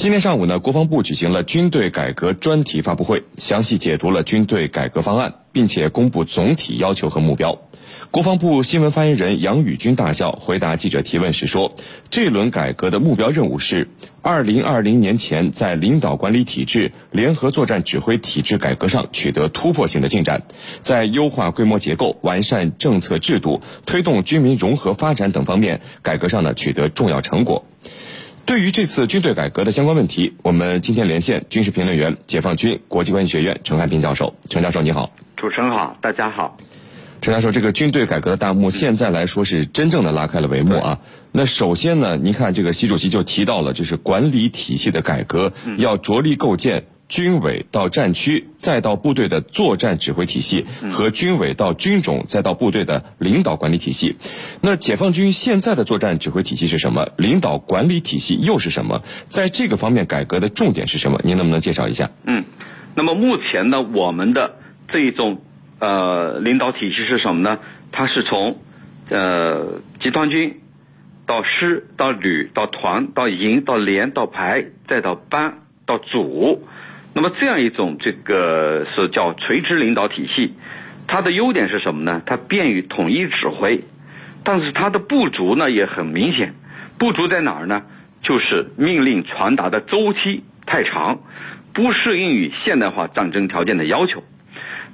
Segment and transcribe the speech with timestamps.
[0.00, 7.58] 今天上午呢，国防部举行了军队改革专题发布会，详细解读了军队改革方案，并且公布总体要求和目标。
[8.10, 11.76] 国防部新闻发言人杨宇军大校回答记者提问时说
[12.08, 13.90] ：“这轮改革的目标任务是，
[14.22, 20.44] 二零二零年前在领导管理体制、联合作战指挥体制改革上取得突破性的进展，
[20.80, 27.66] 在优化规模结构、完善政策制度、推动军民融合发展等方面，改革上呢取得重要成果。”
[28.46, 34.34] 对于这次军队改革的相关问题，我们今天连线军事评论员、解放军国际关系学院陈汉平教授。
[34.48, 35.12] 陈教授，你好。
[35.36, 36.56] 主持人好，大家好。
[37.20, 40.98] 陈教授，这个军队改革的大幕现在来说是真正的拉开了帷幕啊。
[41.30, 46.86] 那首先呢，您看这个习主席就提到了，就是管理体系的改革，要着力构建。
[47.10, 54.16] 军委到战区，再到部队的作战指挥体系，和军委到军种，再到部队的领导管理体系。
[54.62, 57.08] 那解放军现在的作战指挥体系是什么？
[57.18, 59.02] 领导管理体系又是什么？
[59.26, 61.20] 在这个方面改革的重点是什么？
[61.24, 62.10] 您能不能介绍一下？
[62.24, 62.44] 嗯，
[62.94, 64.54] 那么目前呢，我们的
[64.86, 65.42] 这一种
[65.80, 67.58] 呃领导体系是什么呢？
[67.90, 68.58] 它是从
[69.08, 70.60] 呃集团军
[71.26, 76.62] 到师到旅到团到营到连到排再到班到组。
[77.12, 80.54] 那么这样一种这个是叫垂直领导体系，
[81.08, 82.22] 它的优点是什么呢？
[82.24, 83.82] 它便于统一指挥，
[84.44, 86.54] 但是它的不足呢也很明显。
[86.98, 87.82] 不足在哪儿呢？
[88.22, 91.20] 就是命令传达的周期太长，
[91.72, 94.22] 不适应于现代化战争条件的要求。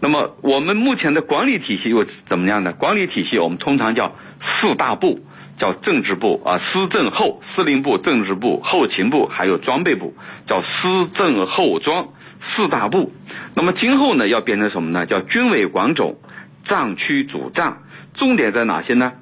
[0.00, 2.72] 那么我们目前的管理体系又怎么样呢？
[2.74, 4.16] 管理体系我们通常叫
[4.60, 5.24] 四大部。
[5.58, 10.14] 叫政治部啊，司政后司令部、政治部、后勤部，还有装备部，
[10.48, 12.08] 叫司政后装
[12.56, 13.12] 四大部。
[13.54, 15.06] 那么今后呢，要变成什么呢？
[15.06, 16.18] 叫军委管总、
[16.68, 17.78] 战区主战。
[18.14, 19.12] 重点在哪些呢？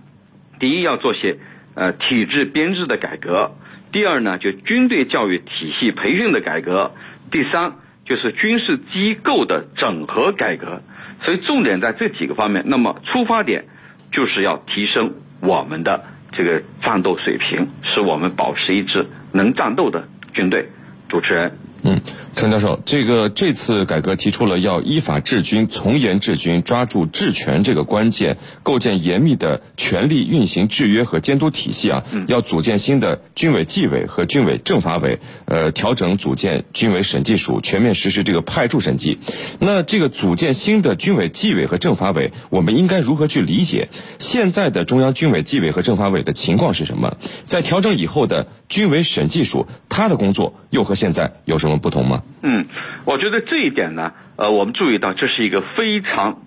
[0.59, 1.39] 第一，要做些
[1.75, 3.53] 呃体制编制的改革；
[3.93, 6.93] 第二呢，就军队教育体系培训的改革；
[7.31, 7.75] 第三，
[8.07, 10.83] 就是军事机构的整合改革。
[11.25, 12.65] 所以重点在这几个方面。
[12.67, 13.67] 那么出发点
[14.13, 16.05] 就是要提升我们的。
[16.33, 20.69] 这个战斗水平，使我们保持一支能战斗的军队。
[21.09, 21.59] 主持人。
[21.85, 22.01] 嗯，
[22.37, 32.05] 陈教授，这个这次改革提出了要依法治军、从严治军，抓住治权这个关键，构建严密的权力运行制约和监督体系啊。
[32.29, 39.19] 要组建新的军委纪委和军委政法委，呃，调整组建军委审计署，全面实施这个派驻审计。
[39.59, 43.89] 那这个组建新的军委纪委和政法委，我们应该如何去理解？
[44.21, 47.17] 现在的中央军委纪委和政法委的情况是什么？
[47.45, 51.77] 在调整以后的军委审计署，他的工作又和现在有什么？
[51.77, 52.23] 不同吗？
[52.43, 52.65] 嗯，
[53.05, 56.41] 我觉得这一点呢，呃，我们注意到这是一个非常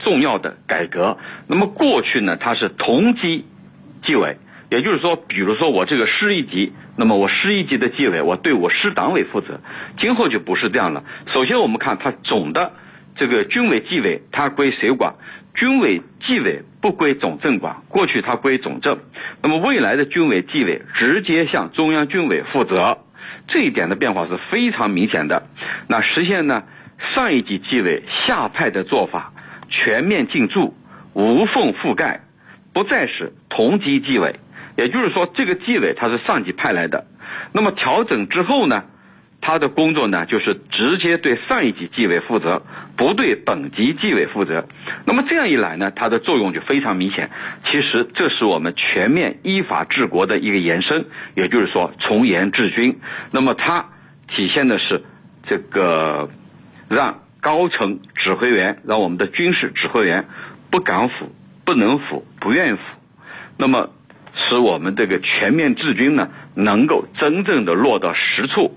[0.00, 1.18] 重要的改革。
[1.46, 3.44] 那么过去呢，它是同级
[4.04, 4.38] 纪委，
[4.72, 9.60] 也就是说，比如说我这个师一级，那么我师一级的纪委，我对我师党委负责。
[10.00, 11.04] 今后就不是这样了。
[11.32, 12.72] 首先，我们看它总的
[13.14, 15.14] 这个军委纪委，它归谁管？
[15.58, 19.00] 军委纪委不归总政管，过去它归总政。
[19.42, 22.98] 那么未来的军委纪委直接向中央军委负责。
[23.48, 25.48] 这一点的变化是非常明显的，
[25.88, 26.62] 那实现呢
[27.12, 29.32] 上一级纪委下派的做法，
[29.68, 30.76] 全面进驻，
[31.12, 32.20] 无缝覆盖，
[32.72, 34.36] 不再是同级纪委，
[34.76, 37.08] 也就是说这个纪委它是上级派来的，
[37.52, 38.84] 那么调整之后呢？
[39.40, 42.62] 他的工作呢，就是直接对上一级纪委负责，
[42.96, 44.66] 不对本级纪委负责。
[45.04, 47.30] 那么这样一来呢，它的作用就非常明显。
[47.64, 52.98] 其实这是我们全面依法治国的一个延伸，也就是说从严治军。
[53.30, 53.86] 那么它
[54.26, 55.04] 体现的是
[55.46, 56.28] 这个
[56.88, 60.26] 让高层指挥员，让我们的军事指挥员
[60.70, 61.32] 不敢腐、
[61.64, 62.82] 不能腐、不愿腐。
[63.56, 63.90] 那么
[64.34, 68.76] 使我们这个全面治军呢，能够真正的落到实处。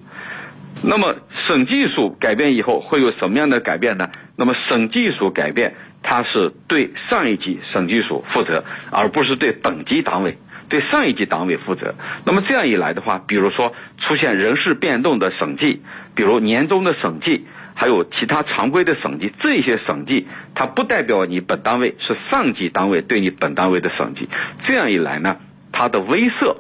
[0.84, 1.16] 那么
[1.48, 4.10] 审计署改变以后会有什么样的改变呢？
[4.36, 11.94] 那么审计署改变，它是对上一级审计署负责，而不是对本级党委、对上一级党委负责。
[12.26, 15.84] 那么这样一来的话，比如说出现人事变动的审计，
[16.16, 17.46] 比如年终的审计，
[17.76, 24.28] 还有其他常规的审计，这些审计它不代表你本单位是上级单位对你本单位的审计。
[24.66, 25.38] 这样一来呢，
[25.72, 26.58] 它的威慑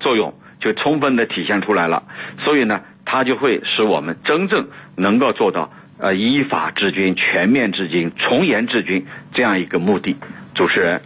[0.00, 2.02] 作用就充分的体现出来了。
[2.44, 2.82] 所以呢。
[3.04, 10.16] 它就会使我们真正能够做到呃依法治军、全面治军、从严治军这样一个目的。
[10.54, 11.02] 主持人，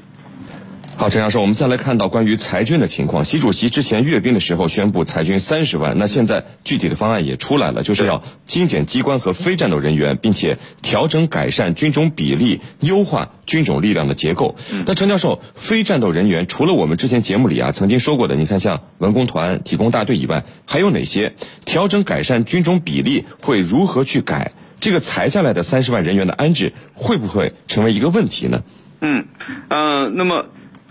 [0.99, 3.27] 好，陈教授，我们再来看到关于裁军的情况。
[3.27, 14.57] 习主席之前阅兵的时候宣布裁军三十万，那现在具体的方案也出来了，就是要精简机关和非战斗人员，并且调整改善军种比例，优化军种力量的结构。
[14.87, 21.35] 那陈教授，非战斗人员除了我们之前节目里啊曾经说过的，你看像文工团、体工大队以外，还有哪些？
[21.67, 24.53] 调整改善军种比例会如何去改？
[24.81, 28.63] 这个裁下来的三十万人员的安置会不会成为一个问题呢？
[29.03, 29.27] 嗯，
[29.69, 30.47] 呃，那么。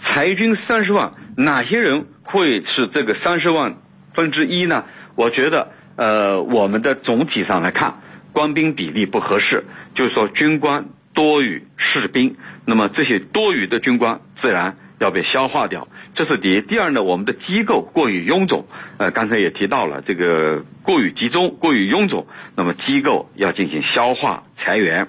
[0.05, 3.77] 裁军三十万，哪些人会是这个三十万
[4.13, 4.85] 分之一呢？
[5.15, 7.95] 我觉得，呃，我们的总体上来看，
[8.31, 9.65] 官兵比例不合适，
[9.95, 12.35] 就是说军官多于士兵，
[12.65, 16.61] 那么这些多余的军官自然要被消化掉，这是第一。
[16.61, 18.65] 第二呢，我们的机构过于臃肿，
[18.97, 25.07] 呃，刚才也提到了这个过于集中、过于臃肿，那么机构要进行消化裁员。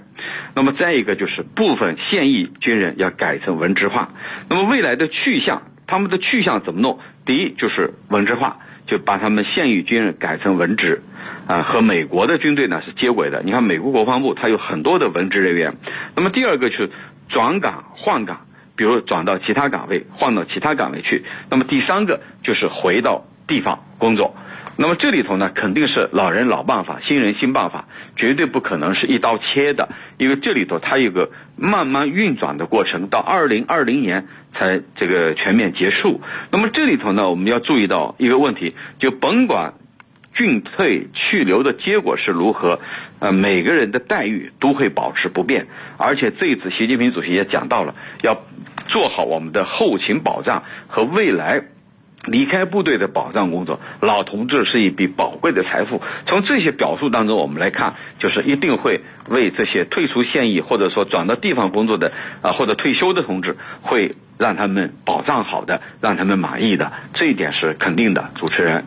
[0.55, 4.11] 那么再一个就是部分现役军人要改成文职化。
[4.49, 6.99] 那么未来的去向，他们的去向怎么弄？
[7.25, 11.03] 第一就是文职化，就把他们现役军人改成文职，
[11.47, 13.43] 啊，和美国的军队呢是接轨的。
[13.43, 15.77] 你看美国国防部它有很多的文职人员。
[16.17, 16.91] 那么第二个就是
[17.29, 21.25] 转岗换岗，比如转到其他岗位，换到其他岗位去。
[21.51, 24.37] 那么第三个就是回到地方工作。
[24.79, 29.89] 那么这里头呢，肯定是老人老办法，新人新办法，绝对不可能是一刀切的，
[30.19, 36.21] 因为这里头它有个慢慢运转的过程，到二零二零年才这个全面结束。
[36.51, 39.73] 那么这里头呢，我们要注意到一个问题，就甭管
[40.37, 42.81] 进退去留的结果是如何，
[43.21, 45.67] 呃，每个人的待遇都会保持不变，
[45.97, 48.43] 而且这一次习近平主席也讲到了，要
[48.89, 51.63] 做好我们的后勤保障和未来。
[52.29, 56.03] 离开部队的保障工作，老同志是一笔宝贵的财富。
[56.27, 62.11] 从这些表述当中，我们来看，就是一定会为这些退出现役或者说转到地方工作的
[62.43, 68.33] 啊或者退休的同志，会让他们保障好的，让他们满意的，这一点是肯定的。
[68.35, 68.87] 主持人，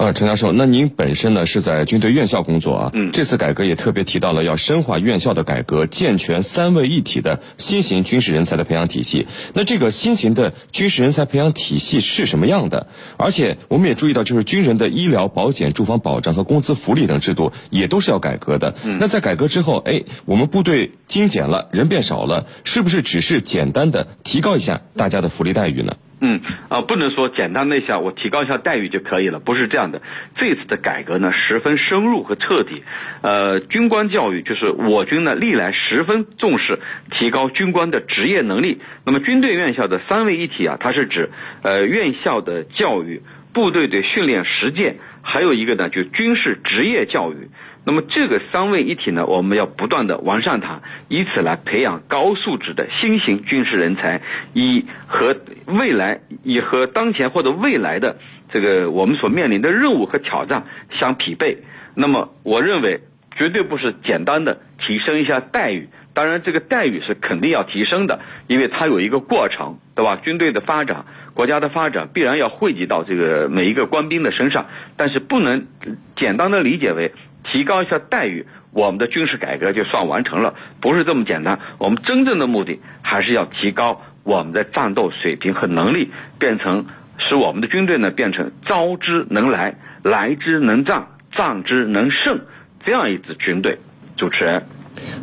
[0.00, 2.90] 呃，陈教授，那您本身呢是在军队院校工作啊？
[2.94, 9.26] 嗯，这次改革也特别提到了要深化院校的改革，健全三位一体的新型军事人才的培养体系。
[9.52, 12.86] 那这个新型的军事人才培养体系是什么样的？
[13.18, 18.74] 而且我们也注意到，就是军人的医疗保险、住房保障和工资福利等制度也都是要改革的。
[18.82, 25.92] 嗯，那在改革之后，哎，我们部队精简了，人变少了，是不是只是简单的提高一下大家的福利待遇呢？
[25.92, 30.02] 嗯嗯啊，不能说简单的一下我提高一下待遇就可以了，不是这样的。
[30.36, 32.82] 这次的改革呢，十分深入和彻底。
[33.22, 36.78] 呃，军官教育就是我军呢历来十分重视
[37.10, 38.80] 提高军官的职业能力。
[39.06, 41.30] 那么军队院校的三位一体啊，它是指
[41.62, 43.22] 呃院校的教育、
[43.54, 47.48] 部队的训练实践，还有一个呢就军事职业教育。
[47.82, 54.20] 那么这个三位一体呢，我们要不断的完善它，以此来培养高素质的新型军事人才，
[54.52, 55.34] 以和
[55.64, 58.18] 未来以和当前或者未来的
[58.52, 61.58] 这个我们所面临的任务和挑战相匹配。
[61.94, 63.00] 那么我认为
[63.36, 70.16] 绝对不是简单的提升一下待遇，当然这个待遇是肯定要提升的，因为它有一个过程，对吧？
[70.16, 74.66] 军队的发展，国家的发展必然要汇集到这个每一个官兵的身上，
[74.98, 75.66] 但是不能
[76.14, 77.12] 简单的理解为。
[77.44, 81.58] 提高一下待遇，我们的军事改革就算完成了，不是这么简单。
[81.78, 86.86] 我们真正的目的还是要提高我们的战斗水平和能力，变成
[87.18, 92.40] 使我们的军队呢变成招之能来、来之能战、战之能胜
[92.84, 93.78] 这样一支军队。
[94.16, 94.66] 主持人。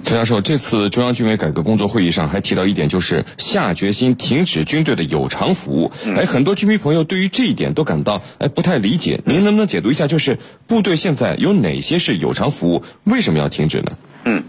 [0.04, 5.92] 陈教授，这次中央军委改革工作会议上还提到一点，就是下决心停止军队的有偿服务。
[6.16, 9.22] 哎，很多军迷朋友对于这一点都感到哎不太理解。
[9.26, 13.98] 您能不能解读一下，就是部队现在有哪些是有偿服务，为什么要停止呢？
[14.24, 14.44] 嗯，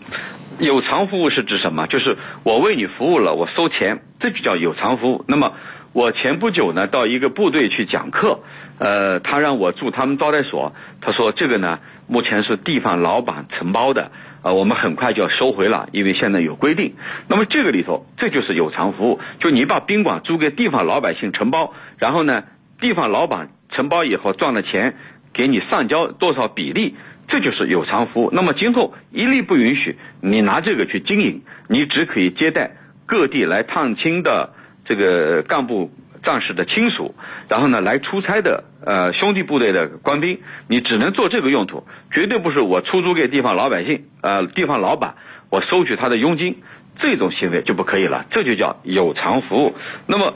[0.60, 1.86] 有偿服务是指什么？
[1.88, 5.24] 就是我为你服务了，我收钱，这就叫有偿服务。
[5.26, 5.54] 那么
[5.92, 8.40] 我前不久呢到一个部队去讲课，
[8.78, 14.10] 呃，他让我住他们招待所，他说这个呢目前是地方老板承包的。
[14.40, 16.94] 啊，我们很快就要收回了，因为现在有规定。
[17.26, 22.44] 那么这个里头，这就是有偿服务，就你把宾馆租给地方老百姓承包，然后呢，
[22.80, 24.94] 地方老板承包以后赚了钱，
[25.32, 26.94] 给你上交多少比例，
[27.26, 28.30] 这就是有偿服务。
[28.32, 35.90] 那么今后一律不允许你拿这个去经营，你只可以接待各地来探亲的这个干部。
[36.28, 37.14] 战士的亲属，
[37.48, 45.14] 然后呢，来出差的呃兄弟部队的官兵，你只能做这个用途，绝对不是我出租给地方老百姓，呃地方老板，
[45.48, 46.58] 我收取他的佣金，
[47.00, 49.74] 这种行为就不可以了，这就叫有偿服务。
[50.06, 50.34] 那么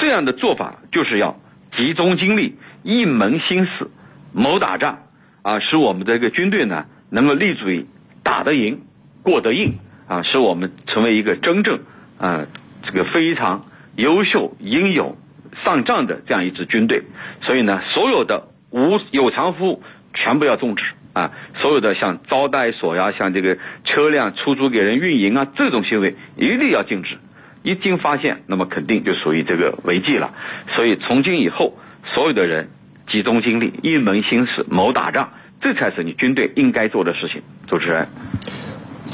[0.00, 1.38] 这样的做法就是要
[1.76, 3.90] 集中精力，一门心思
[4.32, 5.00] 谋打仗
[5.42, 7.84] 啊，使我们这个军队呢能够立足于
[8.22, 8.80] 打得赢、
[9.22, 9.74] 过得硬
[10.08, 11.80] 啊，使我们成为一个真正
[12.16, 12.46] 啊
[12.84, 13.66] 这个非常
[13.96, 15.18] 优秀、英勇
[15.64, 17.02] 上仗的这样一支军队。
[17.42, 19.82] 所以呢，所有的无有偿服务
[20.14, 20.84] 全部要终止。
[21.12, 27.16] 啊，所有的像招待所呀，像这个车辆出租给人运营啊，这种行为一定要禁止。
[27.62, 30.34] 一经发现，那么肯定就属于这个违纪了。
[30.74, 31.78] 所以从今以后，
[32.14, 32.68] 所有的人
[33.10, 35.30] 集中精力，一门心思谋打仗，
[35.62, 37.40] 这才是你军队应该做的事情。
[37.66, 38.08] 主持人。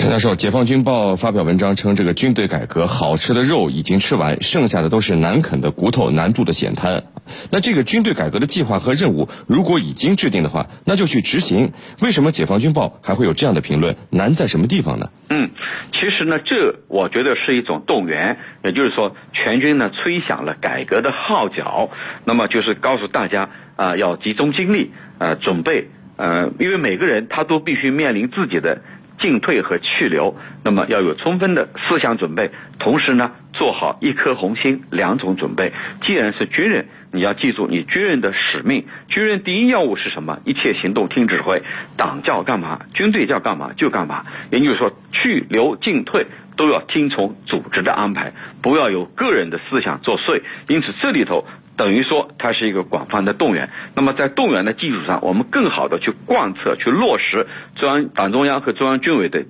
[0.03, 7.05] 陈教授，《解放军报》发表文章称，这个军队改革好吃的肉已经吃完，剩下的都是难啃的骨头、难度的险滩。
[7.53, 11.71] 那这个军队改革的计划和任务，如果已经制定的话， 那就去执行。
[12.01, 13.95] 为什么《解放军报》还会有这样的评论？
[14.11, 15.09] 难在什么地方呢？
[15.29, 15.51] 嗯，
[15.93, 21.91] 其实呢，这我觉得是一种动员，也就是说，全军呢吹响了改革的号角，
[22.25, 28.83] 那么就是告诉大家啊，要集中精力，呃，准备，呃，因为每个人他都必须面临自己的。
[29.23, 32.51] 进退和去留，那么要有充分的思想准备，
[32.81, 35.73] 同时呢，做好一颗红心两种准备。
[36.05, 38.85] 既然是军人，你要记住你军人的使命。
[39.09, 40.41] 军人第一要务是什么？
[40.45, 41.63] 一切行动听指挥，
[41.97, 44.27] 党叫干嘛，军队叫干嘛就干嘛。
[44.51, 46.27] 也就是说，去留进退
[46.57, 50.43] 都要听从组织的安排，不要有个人的思想作祟。
[50.67, 51.47] 因此，这里头。
[51.83, 53.69] 等于说，它是一个广泛的动员。
[53.97, 59.47] 那么，在动员的基础上，我们更好的去贯彻、去落实中央党中央和中央军委的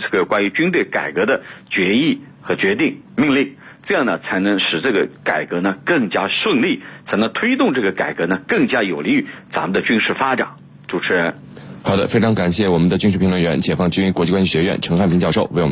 [0.00, 10.52] 这个关于军队改革的决议和决定命令，这样呢，才能使这个改革呢更加顺利，才能推动这个改革呢更加有利于咱们的军事发展。
[10.88, 11.34] 主持人，
[11.82, 15.62] 好的，非常感谢我们的军事评论员、解放军国际关系学院陈汉平教授为我们。